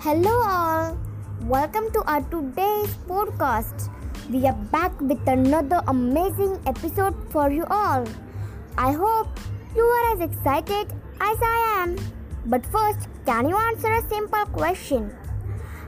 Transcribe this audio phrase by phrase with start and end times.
[0.00, 0.98] Hello, all.
[1.42, 3.90] Welcome to our today's podcast.
[4.30, 8.04] We are back with another amazing episode for you all.
[8.76, 9.40] I hope
[9.74, 11.96] you are as excited as I am.
[12.44, 15.10] But first, can you answer a simple question?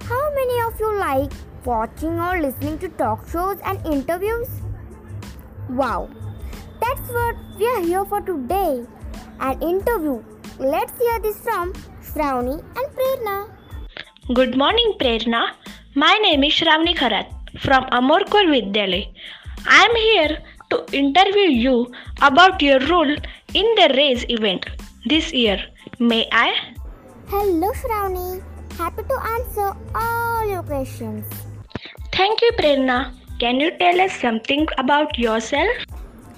[0.05, 1.33] How many of you like
[1.65, 4.49] watching or listening to talk shows and interviews?
[5.69, 6.09] Wow,
[6.81, 8.87] that's what we are here for today
[9.41, 10.23] an interview.
[10.59, 11.73] Let's hear this from
[12.03, 13.58] Shravani and Prerna.
[14.35, 15.53] Good morning, Prerna.
[15.95, 17.29] My name is Shravani Kharat
[17.61, 19.09] from Amorkor Vidyalay.
[19.67, 23.11] I am here to interview you about your role
[23.55, 24.67] in the race event
[25.07, 25.59] this year.
[25.99, 26.53] May I?
[27.29, 28.43] Hello, Shravani.
[28.77, 31.25] Happy to answer all your questions.
[32.13, 33.15] Thank you, Prerna.
[33.39, 35.71] Can you tell us something about yourself?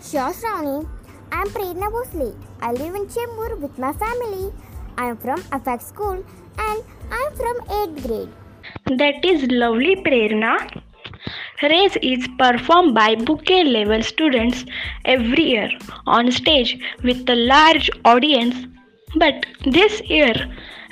[0.00, 0.88] Sure, Shravani.
[1.32, 2.36] I am Prerna Bhosle.
[2.60, 4.52] I live in Chembur with my family.
[5.00, 6.16] I am from AFAC school
[6.62, 8.98] and I am from 8th grade.
[8.98, 10.56] That is lovely, Prerna.
[11.62, 14.66] Race is performed by bouquet level students
[15.06, 15.70] every year
[16.06, 18.66] on stage with a large audience.
[19.16, 20.34] But this year,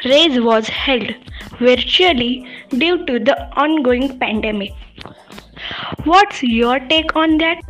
[0.07, 1.15] race was held
[1.59, 4.73] virtually due to the ongoing pandemic.
[6.05, 7.61] What's your take on that?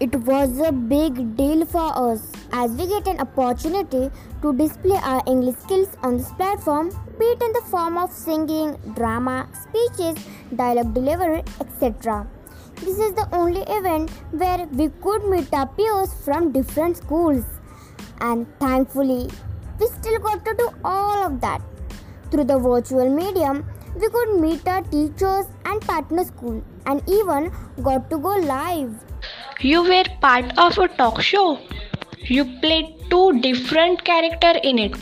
[0.00, 4.10] It was a big deal for us as we get an opportunity
[4.42, 8.76] to display our English skills on this platform, be it in the form of singing,
[8.94, 10.24] drama, speeches,
[10.54, 12.26] dialogue delivery, etc.
[12.76, 17.44] This is the only event where we could meet our peers from different schools,
[18.20, 19.28] and thankfully,
[19.80, 21.60] we still got to do all of that.
[22.30, 27.50] Through the virtual medium, we could meet our teachers and partner school and even
[27.82, 28.94] got to go live.
[29.60, 31.58] You were part of a talk show.
[32.24, 34.92] You played two different characters in it.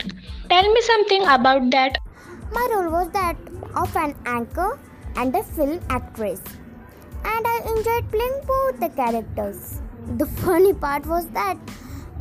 [0.49, 1.97] Tell me something about that.
[2.53, 3.35] My role was that
[3.75, 4.79] of an anchor
[5.15, 6.41] and a film actress,
[7.25, 9.81] and I enjoyed playing both the characters.
[10.17, 11.57] The funny part was that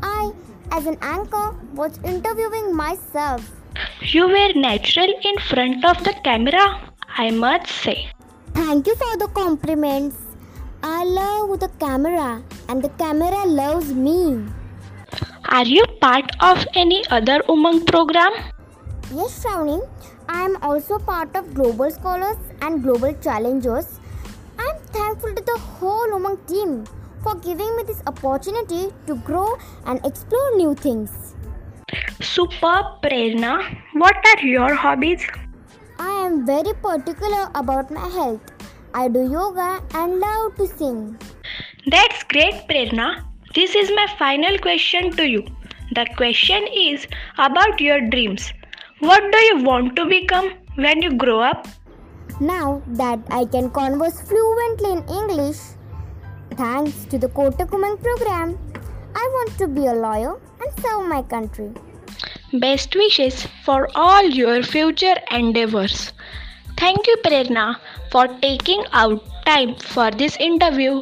[0.02, 0.32] I,
[0.72, 3.52] as an anchor, was interviewing myself.
[4.00, 6.80] You were natural in front of the camera,
[7.16, 8.08] I must say.
[8.54, 10.16] Thank you for the compliments.
[10.82, 14.44] I love the camera, and the camera loves me.
[15.48, 18.32] Are you part of any other Umang program?
[19.14, 19.80] Yes, Shravani,
[20.28, 24.00] I am also part of Global Scholars and Global Challengers.
[24.58, 26.84] I am thankful to the whole Umang team
[27.22, 31.36] for giving me this opportunity to grow and explore new things.
[32.20, 33.78] Superb, Prerna.
[33.92, 35.24] What are your hobbies?
[35.98, 38.40] I am very particular about my health.
[38.94, 41.16] I do yoga and love to sing.
[41.86, 43.25] That's great, Prerna.
[43.56, 45.42] This is my final question to you.
[45.94, 47.06] The question is
[47.38, 48.52] about your dreams.
[48.98, 51.66] What do you want to become when you grow up?
[52.38, 55.56] Now that I can converse fluently in English,
[56.50, 58.58] thanks to the Kotak Umang program,
[59.14, 61.72] I want to be a lawyer and serve my country.
[62.52, 66.12] Best wishes for all your future endeavors.
[66.76, 67.76] Thank you, Prerna,
[68.12, 71.00] for taking out time for this interview.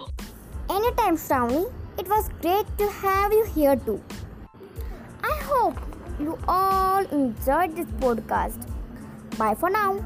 [0.70, 1.84] Anytime, Shravani.
[1.97, 4.03] It was great to have you here too.
[5.22, 5.78] I hope
[6.19, 8.66] you all enjoyed this podcast.
[9.38, 10.05] Bye for now.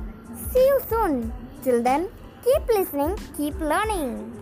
[0.52, 1.32] See you soon.
[1.62, 2.08] Till then,
[2.44, 4.38] keep listening, keep learning.